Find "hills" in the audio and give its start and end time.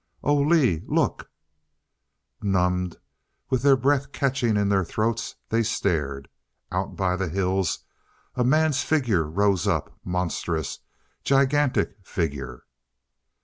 7.29-7.85